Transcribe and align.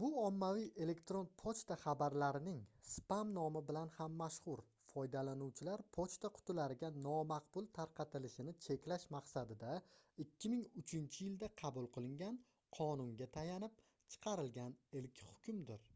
bu 0.00 0.08
ommaviy 0.22 0.64
elektron 0.86 1.28
pochta 1.42 1.76
xabarlarining 1.84 2.58
spam 2.88 3.30
nomi 3.38 3.62
bilan 3.70 3.92
ham 3.98 4.18
mashhur 4.24 4.62
foydalanuvchilar 4.90 5.84
pochta 5.98 6.30
qutilariga 6.40 6.90
nomaqbul 7.06 7.70
tarqatilishini 7.80 8.54
cheklash 8.66 9.08
maqsadida 9.16 9.72
2003-yilda 10.26 11.52
qabul 11.64 11.90
qilingan 11.98 12.38
qonunga 12.82 13.32
tayanib 13.40 13.82
chiqarilgan 14.16 14.78
ilk 15.02 15.24
hukmdir 15.32 15.90